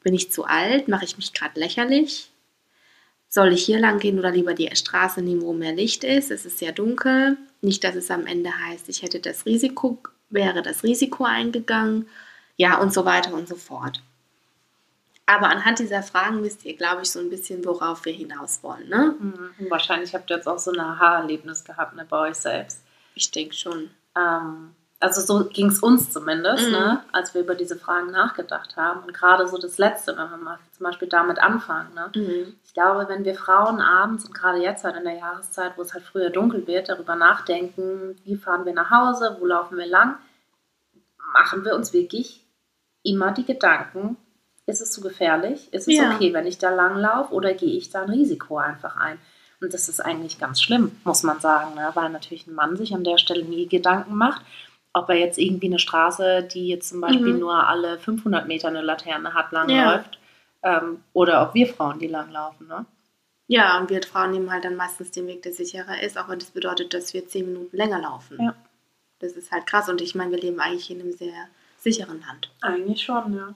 [0.05, 0.87] Bin ich zu alt?
[0.87, 2.31] Mache ich mich gerade lächerlich?
[3.29, 6.31] Soll ich hier lang gehen oder lieber die Straße nehmen, wo mehr Licht ist?
[6.31, 7.37] Es ist sehr dunkel.
[7.61, 9.99] Nicht, dass es am Ende heißt, ich hätte das Risiko,
[10.31, 12.09] wäre das Risiko eingegangen.
[12.57, 14.03] Ja, und so weiter und so fort.
[15.27, 18.89] Aber anhand dieser Fragen wisst ihr, glaube ich, so ein bisschen, worauf wir hinaus wollen.
[18.89, 19.17] Ne?
[19.19, 19.71] Mhm.
[19.71, 22.81] Wahrscheinlich habt ihr jetzt auch so ein Aha-Erlebnis gehabt ne, bei euch selbst.
[23.17, 23.91] Ich denke schon.
[24.17, 26.73] Ähm, also so ging es uns zumindest, Mhm.
[26.73, 29.01] ne, als wir über diese Fragen nachgedacht haben.
[29.05, 31.93] Und gerade so das Letzte, wenn wir mal zum Beispiel damit anfangen.
[31.95, 32.11] Ne?
[32.15, 32.55] Mhm.
[32.65, 35.93] Ich glaube, wenn wir Frauen abends und gerade jetzt halt in der Jahreszeit, wo es
[35.93, 40.17] halt früher dunkel wird, darüber nachdenken, wie fahren wir nach Hause, wo laufen wir lang,
[41.33, 42.45] machen wir uns wirklich
[43.03, 44.17] immer die Gedanken,
[44.67, 45.73] ist es zu gefährlich?
[45.73, 46.15] Ist es Ja.
[46.15, 49.19] okay, wenn ich da lang laufe oder gehe ich da ein Risiko einfach ein?
[49.61, 51.91] Und das ist eigentlich ganz schlimm, muss man sagen, ne?
[51.95, 54.43] weil natürlich ein Mann sich an der Stelle nie Gedanken macht,
[54.97, 57.39] ob er jetzt irgendwie eine Straße, die jetzt zum Beispiel Mhm.
[57.41, 60.05] nur alle 500 Meter eine Laterne hat, lang Ja.
[60.63, 62.67] ähm, oder ob wir Frauen die lang laufen.
[62.67, 62.87] Ne?
[63.47, 66.39] Ja, und wir Frauen nehmen halt dann meistens den Weg, der sicherer ist, auch wenn
[66.39, 68.39] das bedeutet, dass wir zehn Minuten länger laufen.
[68.43, 68.55] Ja.
[69.19, 71.47] Das ist halt krass und ich meine, wir leben eigentlich in einem sehr
[71.79, 72.51] sicheren Land.
[72.63, 73.55] Eigentlich schon, ja.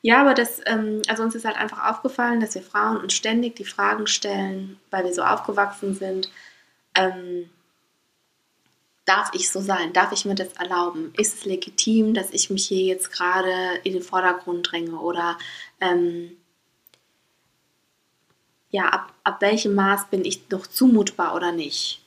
[0.00, 3.56] Ja, aber das, ähm, also uns ist halt einfach aufgefallen, dass wir Frauen uns ständig
[3.56, 6.30] die Fragen stellen, weil wir so aufgewachsen sind.
[6.94, 7.50] Ähm,
[9.08, 9.92] darf ich so sein?
[9.92, 11.12] Darf ich mir das erlauben?
[11.16, 14.98] Ist es legitim, dass ich mich hier jetzt gerade in den Vordergrund dränge?
[14.98, 15.38] Oder
[15.80, 16.36] ähm,
[18.70, 22.04] ja, ab, ab welchem Maß bin ich noch zumutbar oder nicht?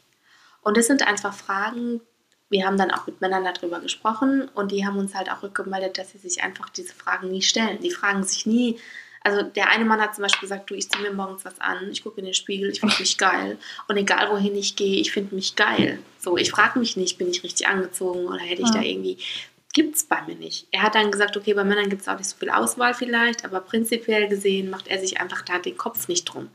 [0.61, 2.01] Und das sind einfach Fragen,
[2.49, 5.97] wir haben dann auch mit Männern darüber gesprochen und die haben uns halt auch rückgemeldet,
[5.97, 7.79] dass sie sich einfach diese Fragen nie stellen.
[7.81, 8.77] Die fragen sich nie,
[9.23, 11.89] also der eine Mann hat zum Beispiel gesagt, du, ich ziehe mir morgens was an,
[11.91, 13.57] ich gucke in den Spiegel, ich finde mich geil.
[13.87, 15.99] Und egal wohin ich gehe, ich finde mich geil.
[16.19, 18.75] So, ich frage mich nicht, bin ich richtig angezogen oder hätte ich ja.
[18.75, 19.17] da irgendwie.
[19.73, 20.67] Gibt es bei mir nicht.
[20.71, 23.45] Er hat dann gesagt, okay, bei Männern gibt es auch nicht so viel Auswahl vielleicht,
[23.45, 26.49] aber prinzipiell gesehen macht er sich einfach da den Kopf nicht drum.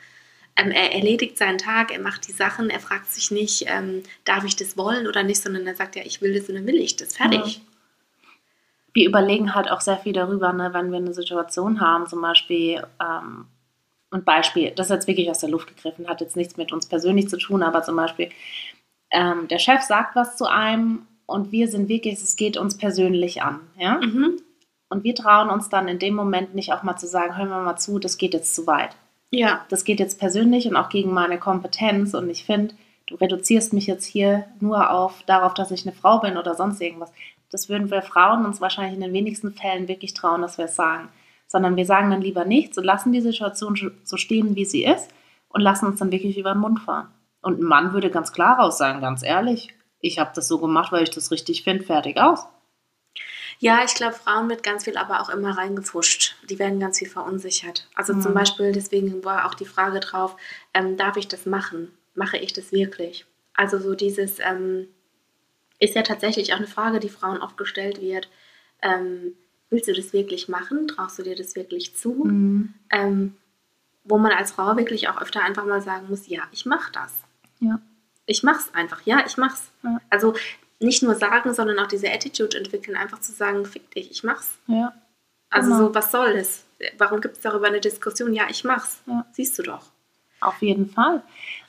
[0.56, 4.44] Ähm, er erledigt seinen Tag, er macht die Sachen, er fragt sich nicht, ähm, darf
[4.44, 6.76] ich das wollen oder nicht, sondern er sagt ja, ich will das und dann will
[6.76, 7.16] ich das.
[7.16, 7.56] Fertig.
[7.56, 7.60] Ja
[8.96, 12.82] wir überlegen halt auch sehr viel darüber, ne, wenn wir eine Situation haben, zum Beispiel,
[13.00, 13.44] ähm,
[14.10, 16.86] ein Beispiel, das ist jetzt wirklich aus der Luft gegriffen, hat jetzt nichts mit uns
[16.86, 18.30] persönlich zu tun, aber zum Beispiel,
[19.10, 23.42] ähm, der Chef sagt was zu einem und wir sind wirklich, es geht uns persönlich
[23.42, 24.00] an, ja?
[24.02, 24.40] Mhm.
[24.88, 27.60] Und wir trauen uns dann in dem Moment nicht auch mal zu sagen, hören wir
[27.60, 28.96] mal zu, das geht jetzt zu weit.
[29.30, 29.66] Ja.
[29.68, 32.74] Das geht jetzt persönlich und auch gegen meine Kompetenz und ich finde,
[33.06, 36.80] du reduzierst mich jetzt hier nur auf darauf, dass ich eine Frau bin oder sonst
[36.80, 37.12] irgendwas
[37.56, 40.76] das würden wir Frauen uns wahrscheinlich in den wenigsten Fällen wirklich trauen, dass wir es
[40.76, 41.08] sagen.
[41.46, 45.08] Sondern wir sagen dann lieber nichts und lassen die Situation so stehen, wie sie ist
[45.48, 47.08] und lassen uns dann wirklich über den Mund fahren.
[47.40, 50.92] Und ein Mann würde ganz klar raus sagen, ganz ehrlich, ich habe das so gemacht,
[50.92, 52.46] weil ich das richtig finde, fertig aus.
[53.58, 56.36] Ja, ich glaube, Frauen wird ganz viel aber auch immer reingefuscht.
[56.50, 57.88] Die werden ganz viel verunsichert.
[57.94, 58.20] Also mhm.
[58.20, 60.36] zum Beispiel, deswegen war auch die Frage drauf,
[60.74, 61.96] ähm, darf ich das machen?
[62.14, 63.24] Mache ich das wirklich?
[63.54, 64.88] Also so dieses, ähm,
[65.78, 68.28] ist ja tatsächlich auch eine Frage, die Frauen oft gestellt wird.
[68.82, 69.34] Ähm,
[69.70, 70.88] willst du das wirklich machen?
[70.88, 72.10] Traust du dir das wirklich zu?
[72.24, 72.74] Mhm.
[72.90, 73.36] Ähm,
[74.04, 77.12] wo man als Frau wirklich auch öfter einfach mal sagen muss, ja, ich mache das.
[77.60, 77.80] Ja.
[78.26, 79.70] Ich mach's einfach, ja, ich mach's.
[79.82, 80.00] Ja.
[80.10, 80.34] Also
[80.78, 84.58] nicht nur sagen, sondern auch diese Attitude entwickeln, einfach zu sagen, fick dich, ich mach's.
[84.66, 84.94] Ja.
[85.50, 85.86] Also genau.
[85.86, 86.64] so, was soll das?
[86.98, 88.32] Warum gibt es darüber eine Diskussion?
[88.32, 89.02] Ja, ich mach's.
[89.06, 89.26] Ja.
[89.32, 89.86] Siehst du doch.
[90.40, 91.22] Auf jeden Fall.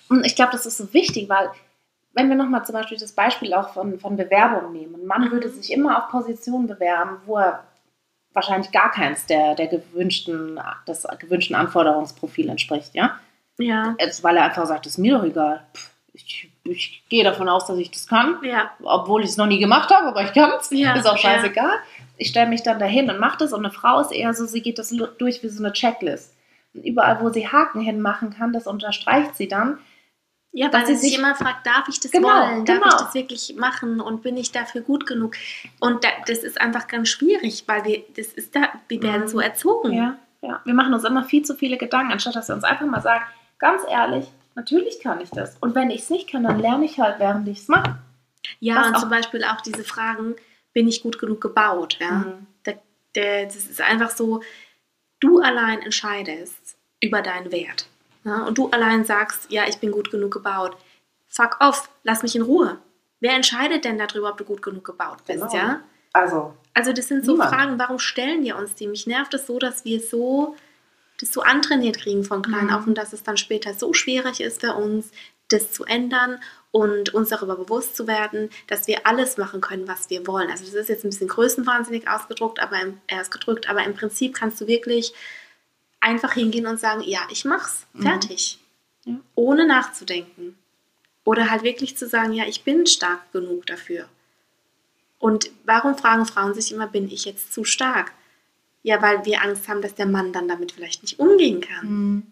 [0.10, 1.50] Und ich glaube, das ist so wichtig, weil
[2.18, 5.50] wenn wir nochmal zum Beispiel das Beispiel auch von, von Bewerbungen nehmen, ein Mann würde
[5.50, 7.64] sich immer auf Positionen bewerben, wo er
[8.34, 13.20] wahrscheinlich gar keins der, der gewünschten, des gewünschten Anforderungsprofil entspricht, ja?
[13.60, 13.96] Ja.
[14.00, 15.64] Jetzt, weil er einfach sagt, ist mir doch egal.
[16.14, 18.72] Ich, ich gehe davon aus, dass ich das kann, ja.
[18.84, 20.70] obwohl ich es noch nie gemacht habe, aber ich kann es.
[20.72, 20.96] Ja.
[20.96, 21.66] Ist auch scheißegal.
[21.66, 22.06] Ja.
[22.18, 24.62] Ich stelle mich dann dahin und mache das und eine Frau ist eher so, sie
[24.62, 26.36] geht das durch wie so eine Checklist.
[26.74, 29.78] Und überall, wo sie Haken hinmachen kann, das unterstreicht sie dann
[30.58, 32.66] ja, weil sie sich immer fragt, darf ich das genau, wollen?
[32.66, 32.88] Darf genau.
[32.88, 34.02] ich das wirklich machen?
[34.02, 35.36] Und bin ich dafür gut genug?
[35.80, 39.28] Und da, das ist einfach ganz schwierig, weil wir, das ist da, wir werden mhm.
[39.28, 39.94] so erzogen.
[39.94, 40.60] Ja, ja.
[40.66, 43.24] Wir machen uns immer viel zu viele Gedanken, anstatt dass wir uns einfach mal sagen,
[43.60, 45.58] ganz ehrlich, natürlich kann ich das.
[45.58, 48.00] Und wenn ich es nicht kann, dann lerne ich halt, während ich es mache.
[48.60, 50.38] Ja, Was und zum Beispiel auch diese Fragen,
[50.74, 52.00] bin ich gut genug gebaut?
[52.02, 52.12] Ja?
[52.12, 52.48] Mhm.
[52.64, 52.72] Da,
[53.14, 54.42] der, das ist einfach so,
[55.20, 57.86] du allein entscheidest über deinen Wert.
[58.28, 60.76] Ja, und du allein sagst, ja, ich bin gut genug gebaut.
[61.28, 62.78] Fuck off, lass mich in Ruhe.
[63.22, 65.56] Wer entscheidet denn darüber, ob du gut genug gebaut bist, genau.
[65.56, 65.82] ja?
[66.14, 66.54] Also.
[66.74, 67.50] Also das sind so niemand.
[67.50, 68.88] Fragen, warum stellen wir uns die?
[68.88, 70.56] Mich nervt es so, dass wir so
[71.20, 72.74] das so antrainiert kriegen von klein mhm.
[72.74, 75.12] auf und dass es dann später so schwierig ist für uns,
[75.50, 76.40] das zu ändern
[76.72, 80.52] und uns darüber bewusst zu werden, dass wir alles machen können, was wir wollen.
[80.52, 84.36] Also das ist jetzt ein bisschen größenwahnsinnig ausgedruckt, aber im, äh, ausgedrückt, aber im Prinzip
[84.36, 85.14] kannst du wirklich
[86.00, 88.04] einfach hingehen und sagen, ja, ich mach's, mhm.
[88.04, 88.60] fertig.
[89.06, 89.14] Mhm.
[89.14, 89.20] Ja.
[89.36, 90.58] Ohne nachzudenken.
[91.24, 94.08] Oder halt wirklich zu sagen, ja, ich bin stark genug dafür.
[95.20, 98.12] Und warum fragen Frauen sich immer, bin ich jetzt zu stark?
[98.84, 101.86] Ja, weil wir Angst haben, dass der Mann dann damit vielleicht nicht umgehen kann.
[101.86, 102.24] Mhm.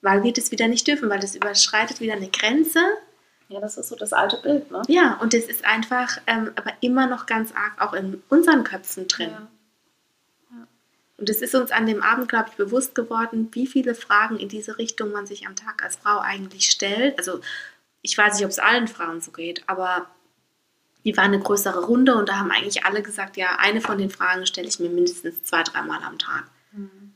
[0.00, 2.80] Weil wir das wieder nicht dürfen, weil das überschreitet wieder eine Grenze.
[3.48, 4.82] Ja, das ist so das alte Bild, ne?
[4.88, 9.08] Ja, und das ist einfach ähm, aber immer noch ganz arg auch in unseren Köpfen
[9.08, 9.30] drin.
[9.30, 9.48] Ja.
[11.18, 14.48] Und es ist uns an dem Abend, glaube ich, bewusst geworden, wie viele Fragen in
[14.48, 17.18] diese Richtung man sich am Tag als Frau eigentlich stellt.
[17.18, 17.40] Also
[18.02, 20.06] ich weiß nicht, ob es allen Frauen so geht, aber
[21.04, 24.10] die war eine größere Runde und da haben eigentlich alle gesagt, ja, eine von den
[24.10, 26.44] Fragen stelle ich mir mindestens zwei, dreimal am Tag.
[26.70, 27.12] Mhm.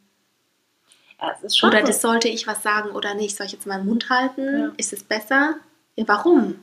[1.21, 1.37] Ja,
[1.69, 1.87] oder so.
[1.87, 3.37] das sollte ich was sagen oder nicht?
[3.37, 4.59] Soll ich jetzt meinen Mund halten?
[4.59, 4.73] Ja.
[4.77, 5.57] Ist es besser?
[5.95, 6.59] Ja, warum?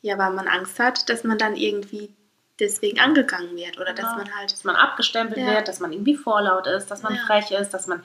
[0.00, 2.14] Ja, weil man Angst hat, dass man dann irgendwie
[2.60, 4.52] deswegen angegangen wird oder dass man halt.
[4.52, 5.54] Dass man abgestempelt ja.
[5.54, 7.20] wird, dass man irgendwie vorlaut ist, dass man ja.
[7.26, 8.02] frech ist, dass man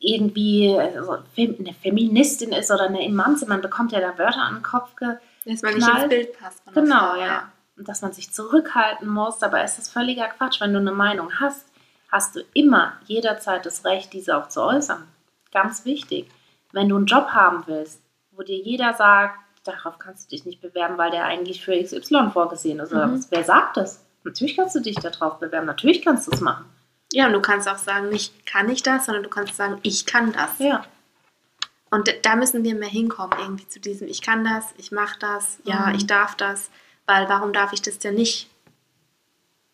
[0.00, 3.46] irgendwie also eine Feministin ist oder eine Emanze.
[3.46, 5.20] Man bekommt ja da Wörter an den Kopf geknallt.
[5.44, 6.62] Dass man nicht ins Bild passt.
[6.74, 7.26] Genau, ja.
[7.26, 7.52] ja.
[7.76, 9.38] Und dass man sich zurückhalten muss.
[9.38, 10.60] Dabei ist das völliger Quatsch.
[10.60, 11.66] Wenn du eine Meinung hast,
[12.10, 15.06] hast du immer jederzeit das Recht, diese auch zu äußern.
[15.52, 16.30] Ganz wichtig.
[16.72, 20.60] Wenn du einen Job haben willst, wo dir jeder sagt, darauf kannst du dich nicht
[20.60, 22.92] bewerben, weil der eigentlich für XY vorgesehen ist.
[22.92, 23.24] Mhm.
[23.30, 24.04] Wer sagt das?
[24.24, 26.66] Natürlich kannst du dich darauf bewerben, natürlich kannst du es machen.
[27.12, 30.04] Ja, und du kannst auch sagen, nicht kann ich das, sondern du kannst sagen, ich
[30.04, 30.58] kann das.
[30.58, 30.84] Ja.
[31.90, 35.58] Und da müssen wir mehr hinkommen, irgendwie zu diesem, ich kann das, ich mache das,
[35.64, 35.94] ja, Mhm.
[35.94, 36.70] ich darf das,
[37.06, 38.50] weil warum darf ich das denn nicht?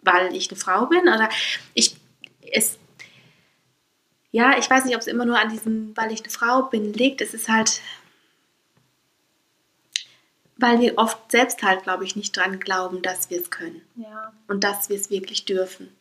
[0.02, 1.08] Weil ich eine Frau bin?
[1.08, 1.28] Oder
[1.72, 1.96] ich,
[2.52, 2.78] es,
[4.30, 6.92] ja, ich weiß nicht, ob es immer nur an diesem, weil ich eine Frau bin,
[6.92, 7.20] liegt.
[7.20, 7.80] Es ist halt,
[10.56, 14.32] weil wir oft selbst halt, glaube ich, nicht dran glauben, dass wir es können Ja.
[14.48, 15.94] und dass wir es wirklich dürfen.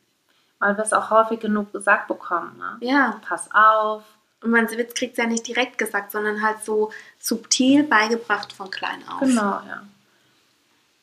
[0.60, 2.58] Weil wir es auch häufig genug gesagt bekommen.
[2.58, 2.78] Ne?
[2.88, 4.04] Ja, Pass auf.
[4.42, 9.04] und man kriegt es ja nicht direkt gesagt, sondern halt so subtil beigebracht von klein
[9.10, 9.20] auf.
[9.22, 9.82] Genau, ja.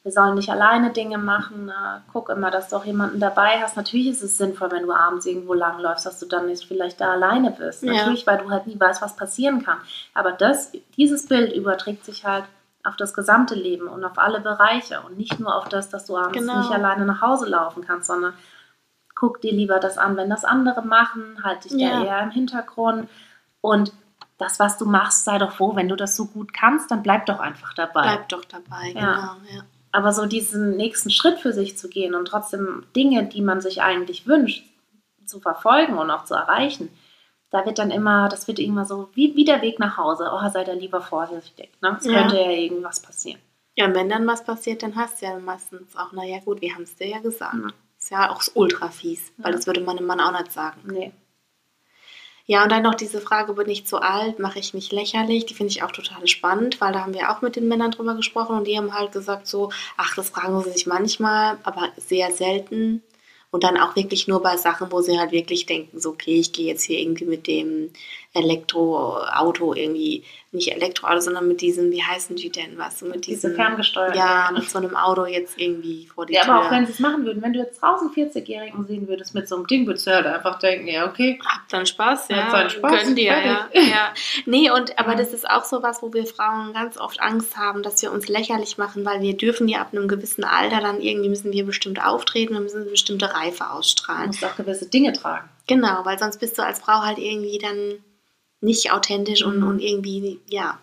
[0.03, 1.67] Wir sollen nicht alleine Dinge machen.
[1.67, 2.03] Ne?
[2.11, 3.77] Guck immer, dass du auch jemanden dabei hast.
[3.77, 7.13] Natürlich ist es sinnvoll, wenn du abends irgendwo langläufst, dass du dann nicht vielleicht da
[7.13, 7.83] alleine bist.
[7.83, 7.93] Ja.
[7.93, 9.77] Natürlich, weil du halt nie weißt, was passieren kann.
[10.15, 12.45] Aber das, dieses Bild überträgt sich halt
[12.85, 16.17] auf das gesamte Leben und auf alle Bereiche und nicht nur auf das, dass du
[16.17, 16.59] abends Genau.
[16.61, 18.33] nicht alleine nach Hause laufen kannst, sondern
[19.15, 22.01] guck dir lieber das an, wenn das andere machen, halt dich Ja.
[22.01, 23.09] da eher im Hintergrund
[23.61, 23.93] und
[24.39, 27.27] das, was du machst, sei doch froh, wenn du das so gut kannst, dann bleib
[27.27, 28.03] doch einfach dabei.
[28.03, 29.01] Bleib doch dabei, Ja.
[29.01, 29.37] genau.
[29.55, 29.63] Ja.
[29.93, 33.83] Aber so diesen nächsten Schritt für sich zu gehen und trotzdem Dinge, die man sich
[33.83, 34.65] eigentlich wünscht,
[35.27, 36.89] zu verfolgen und auch zu erreichen,
[37.51, 40.31] da wird dann immer, das wird immer so wie, wie der Weg nach Hause.
[40.33, 41.71] Oh, sei da lieber vorsichtig.
[41.83, 41.97] Ne?
[41.99, 42.21] Es Ja.
[42.23, 43.41] könnte ja irgendwas passieren.
[43.77, 46.75] ja, und wenn dann was passiert, dann hast du ja meistens auch, naja gut, wir
[46.75, 47.55] haben es dir ja gesagt.
[47.55, 47.69] Ja.
[47.99, 49.57] Ist ja auch ultra fies, weil Ja.
[49.57, 50.81] das würde meinem Mann auch nicht sagen.
[50.87, 51.13] Nee.
[52.47, 55.47] Ja, und dann noch diese Frage, bin ich zu alt, mache ich mich lächerlich?
[55.47, 58.15] Die finde ich auch total spannend, weil da haben wir auch mit den Männern drüber
[58.17, 62.33] gesprochen und die haben halt gesagt so, ach, das fragen sie sich manchmal, aber sehr
[62.33, 63.03] selten.
[63.51, 66.53] Und dann auch wirklich nur bei Sachen, wo sie halt wirklich denken, so, okay, ich
[66.53, 67.91] gehe jetzt hier irgendwie mit dem
[68.33, 72.99] Elektroauto irgendwie, nicht Elektroauto, sondern mit diesem, wie heißen die denn, was?
[72.99, 74.17] So mit Diese diesem, ferngesteuerten.
[74.19, 76.55] Ja, mit so einem Auto jetzt irgendwie vor die Ja, Tür.
[76.55, 79.49] aber auch wenn sie es machen würden, wenn du jetzt draußen 40-Jährigen sehen würdest mit
[79.49, 81.39] so einem Ding, würdest du halt einfach denken, ja, okay.
[81.45, 82.37] Habt dann Spaß, ja.
[82.45, 83.69] Habt dann Spaß, Gönn dir, ja.
[83.71, 83.89] fertig.
[83.91, 84.13] ja.
[84.47, 85.19] Nee, und aber Ja.
[85.19, 88.29] das ist auch so was, wo wir Frauen ganz oft Angst haben, dass wir uns
[88.29, 92.05] lächerlich machen, weil wir dürfen ja ab einem gewissen Alter dann irgendwie müssen wir bestimmt
[92.05, 94.27] auftreten, wir müssen eine bestimmte Reife Du ausstrahlen.
[94.29, 95.49] musst auch gewisse Dinge tragen.
[95.67, 98.03] Genau, weil sonst bist du als Frau halt irgendwie dann
[98.61, 100.79] nicht authentisch und, und irgendwie, ja.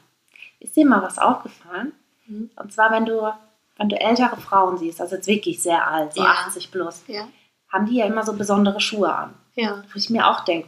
[0.60, 1.94] Ist dir mal was aufgefallen?
[2.28, 2.50] Mhm.
[2.56, 3.32] Und zwar, wenn du,
[3.78, 6.30] wenn du ältere Frauen siehst, also jetzt wirklich sehr alt, so Ja.
[6.48, 7.28] 80 plus, Ja.
[7.72, 9.34] haben die ja immer so besondere Schuhe an.
[9.56, 9.84] Ja.
[9.94, 10.68] Wo ich mir auch denke,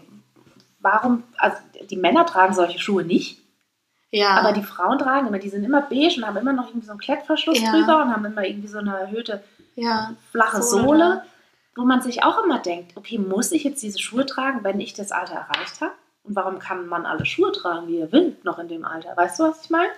[0.79, 1.57] warum, also
[1.89, 3.39] die Männer tragen solche Schuhe nicht,
[4.11, 4.29] Ja.
[4.37, 6.91] aber die Frauen tragen immer, die sind immer beige und haben immer noch irgendwie so
[6.91, 7.71] einen Klettverschluss Ja.
[7.71, 9.43] drüber und haben immer irgendwie so eine erhöhte,
[9.75, 10.13] ja.
[10.31, 11.23] flache Sohle Sohle,
[11.75, 14.93] wo man sich auch immer denkt, okay, muss ich jetzt diese Schuhe tragen, wenn ich
[14.93, 15.91] das Alter erreicht habe?
[16.23, 19.15] Und warum kann man alle Schuhe tragen, wie er will, noch in dem Alter?
[19.15, 19.89] Weißt du, was ich meine?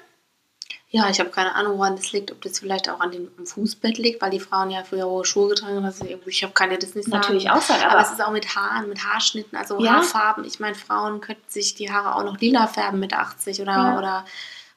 [0.93, 2.31] Ja, ich habe keine Ahnung, woran das liegt.
[2.33, 5.47] Ob das vielleicht auch an dem Fußbett liegt, weil die Frauen ja früher hohe Schuhe
[5.49, 5.85] getragen haben.
[5.85, 7.21] Also ich hab, kann dir das nicht sagen.
[7.21, 9.95] Natürlich auch sein, Aber, aber, es ist auch mit Haaren, mit Haarschnitten, also Ja.
[9.95, 10.43] Haarfarben.
[10.43, 13.97] Ich meine, Frauen könnten sich die Haare auch noch lila färben mit 80 oder, Ja.
[13.97, 14.25] oder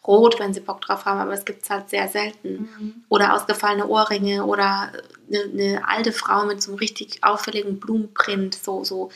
[0.07, 1.18] rot, wenn sie Bock drauf haben.
[1.18, 2.68] Aber es gibt es halt sehr selten.
[2.78, 3.04] Mhm.
[3.09, 4.92] Oder ausgefallene Ohrringe oder
[5.28, 9.11] eine, eine alte Frau mit so einem richtig auffälligen Blumenprint, so, so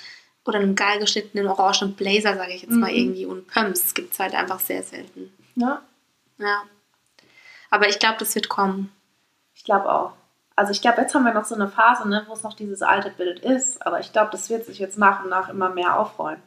[0.49, 2.97] oder einem geil geschnittenen orangen Blazer, sage ich jetzt mal Mhm.
[2.97, 3.27] irgendwie.
[3.27, 5.33] Und Pumps gibt es halt einfach sehr selten.
[5.55, 5.81] ja,
[6.39, 6.63] Ja.
[7.71, 8.91] Aber ich glaube, das wird kommen.
[9.55, 10.13] ich glaube auch.
[10.57, 12.83] Also ich glaube, jetzt haben wir noch so eine Phase, ne, wo es noch dieses
[12.83, 15.99] alte Bild ist, aber ich glaube, das wird sich jetzt nach und nach immer mehr
[16.01, 16.43] aufräumen.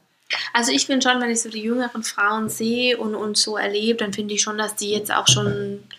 [0.54, 4.00] Also ich finde schon, wenn ich so die jüngeren Frauen sehe und, und so erlebe,
[4.00, 5.90] dann finde ich schon, dass die jetzt auch schon ein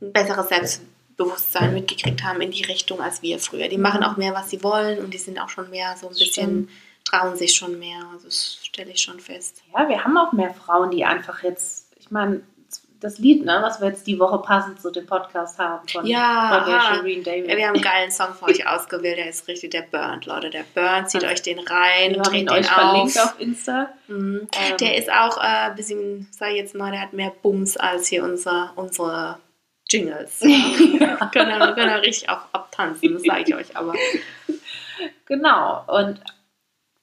[0.00, 3.68] besseres Selbstbewusstsein mitgekriegt haben in die Richtung als wir früher.
[3.68, 6.14] Die machen auch mehr, was sie wollen und die sind auch schon mehr so ein
[6.14, 6.68] bisschen,
[7.10, 7.98] trauen sich schon mehr.
[8.12, 9.62] Also das stelle ich schon fest.
[9.76, 12.42] Ja, wir haben auch mehr Frauen, die einfach jetzt, ich meine,
[13.00, 16.60] das Lied, ne, was wir jetzt die Woche passend zu dem Podcast haben von, Ja,
[16.62, 16.94] von der aha.
[16.96, 17.48] Shireen David.
[17.48, 20.50] Ja, wir haben einen geilen Song für euch ausgewählt, der ist richtig der Burnt, Leute.
[20.50, 23.24] Der Burnt, zieht euch den rein, wir dreht ihn den euch verlinkt auf.
[23.24, 23.88] auf Insta.
[24.08, 24.48] Mhm.
[24.52, 27.78] Ähm, Der ist auch äh, ein bisschen, sag ich jetzt mal, der hat mehr Bums
[27.78, 29.38] als hier unser, unsere
[29.88, 30.40] Jingles.
[31.00, 31.16] Ja.
[31.32, 33.94] können, wir, können wir richtig auf, abtanzen, das sage ich euch aber.
[35.24, 35.84] Genau.
[35.86, 36.20] Und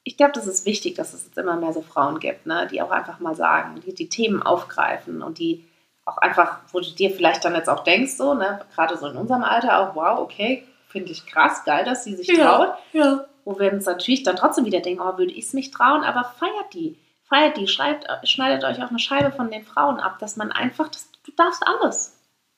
[0.07, 2.81] ich glaube, das ist wichtig, dass es jetzt immer mehr so Frauen gibt, ne, die
[2.81, 5.67] auch einfach mal sagen, die die Themen aufgreifen und die
[6.05, 9.17] auch einfach, wo du dir vielleicht dann jetzt auch denkst, so, ne, gerade so in
[9.17, 12.73] unserem Alter auch, wow, okay, finde ich krass, geil, dass sie sich traut.
[12.93, 13.25] ja.
[13.43, 16.23] Wo wir uns natürlich dann trotzdem wieder denken, oh, würde ich es mich trauen, aber
[16.39, 16.97] feiert die.
[17.23, 20.87] Feiert die, schreibt, schneidet euch auch eine Scheibe von den Frauen ab, dass man einfach,
[20.87, 22.17] das, du darfst alles.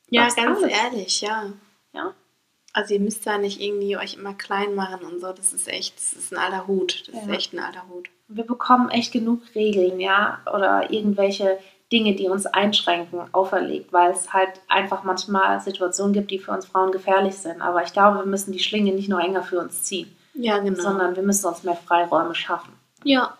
[0.09, 0.71] Ja, darfst ganz alles.
[0.71, 1.45] ehrlich, ja.
[1.93, 2.13] Ja.
[2.79, 5.31] Also ihr müsst da nicht irgendwie euch immer klein machen und so.
[5.33, 7.07] Das ist echt, das ist ein alter Hut.
[7.07, 7.33] Das ist Ja.
[7.33, 8.09] echt ein alter Hut.
[8.29, 11.59] Wir bekommen echt genug Regeln, ja, oder irgendwelche
[11.91, 16.65] Dinge, die uns einschränken, auferlegt, weil es halt einfach manchmal Situationen gibt, die für uns
[16.67, 17.61] Frauen gefährlich sind.
[17.61, 20.79] Aber ich glaube, wir müssen die Schlinge nicht nur enger für uns ziehen, Ja, genau.
[20.81, 22.73] sondern wir müssen uns mehr Freiräume schaffen.
[23.03, 23.35] ja.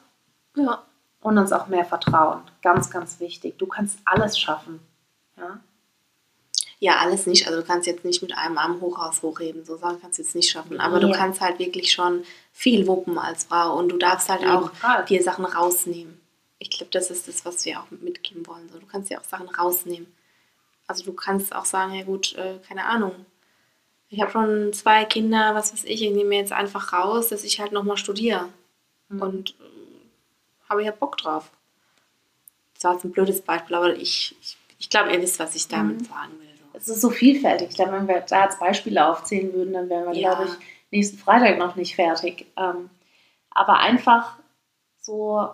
[0.56, 0.84] Ja.
[1.22, 2.42] und uns auch mehr vertrauen.
[2.64, 3.58] Ganz, ganz wichtig.
[3.60, 4.80] Du kannst alles schaffen.
[5.38, 5.60] Ja?
[6.82, 7.46] Ja, alles nicht.
[7.46, 10.34] Also du kannst jetzt nicht mit einem Arm Hochhaus hochheben, so Sachen kannst du jetzt
[10.36, 10.80] nicht schaffen.
[10.80, 11.16] Aber du Ja.
[11.18, 15.04] kannst halt wirklich schon viel wuppen als Frau und du darfst halt auch Fall.
[15.06, 16.22] dir Sachen rausnehmen.
[16.58, 18.70] Ich glaube, das ist das, was wir auch mitgeben wollen.
[18.72, 20.08] So, du kannst dir auch Sachen rausnehmen.
[20.88, 23.14] Also du kannst auch sagen, ja gut, äh, keine Ahnung.
[24.10, 27.44] Ich habe schon zwei Kinder, was weiß ich, ich nehme mir jetzt einfach raus, dass
[27.44, 28.48] ich halt nochmal studiere.
[29.10, 29.22] Mhm.
[29.22, 31.52] Und äh, habe ja Bock drauf.
[32.76, 35.68] Das war jetzt ein blödes Beispiel, aber ich, ich, ich glaube, ihr wisst, was ich
[35.68, 36.06] damit Mhm.
[36.06, 36.49] sagen will.
[36.80, 37.70] Es ist so vielfältig.
[37.76, 40.34] Glaube, wenn wir da als Beispiele aufzählen würden, dann wären wir, Ja.
[40.36, 42.46] glaube ich, nächsten Freitag noch nicht fertig.
[42.58, 42.90] Ähm,
[43.52, 44.38] aber einfach
[45.02, 45.50] so ein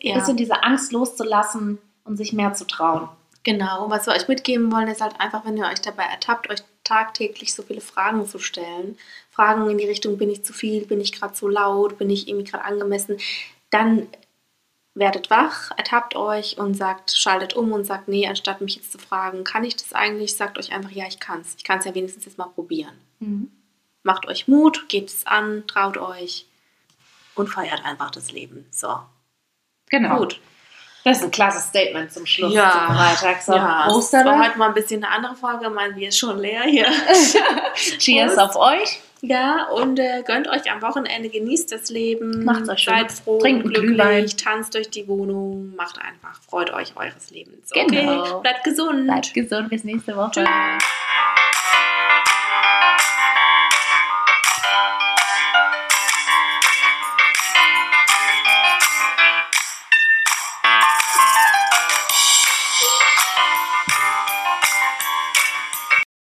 [0.00, 0.14] Ja.
[0.14, 3.08] bisschen diese Angst loszulassen und sich mehr zu trauen.
[3.42, 6.62] Genau, was wir euch mitgeben wollen, ist halt einfach, wenn ihr euch dabei ertappt, euch
[6.82, 8.98] tagtäglich so viele Fragen zu stellen.
[9.30, 12.28] Fragen in die Richtung, bin ich zu viel, bin ich gerade zu laut, bin ich
[12.28, 13.18] irgendwie gerade angemessen,
[13.70, 14.08] dann
[14.96, 18.98] werdet wach, ertappt euch und sagt, schaltet um und sagt, nee, anstatt mich jetzt zu
[18.98, 21.54] fragen, kann ich das eigentlich, sagt euch einfach, ja, ich kann es.
[21.56, 22.94] Ich kann es ja wenigstens jetzt mal probieren.
[24.02, 26.46] Macht euch Mut, geht es an, traut euch
[27.34, 28.66] und feiert einfach das Leben.
[28.70, 28.98] So,
[29.90, 30.18] Genau.
[30.18, 30.40] gut.
[31.06, 32.68] Das ist ein klasse Statement zum Schluss Ja.
[32.88, 33.40] zum Freitag.
[33.40, 35.70] So, ja, Prost, das war heute mal ein bisschen eine andere Folge.
[35.70, 36.86] Mein Bier ist schon leer hier.
[37.98, 38.38] Cheers Prost.
[38.40, 39.00] auf euch.
[39.20, 42.44] Ja, und äh, gönnt euch am Wochenende, genießt das Leben.
[42.44, 42.94] Macht's euch schön.
[42.94, 44.26] Seid froh, Trinkt glücklich, Glühwein.
[44.26, 47.70] tanzt durch die Wohnung, macht einfach, freut euch eures Lebens.
[47.70, 48.20] Genau.
[48.22, 49.04] Okay, bleibt gesund.
[49.06, 50.32] Bleibt gesund bis nächste Woche.
[50.32, 50.48] Tschüss.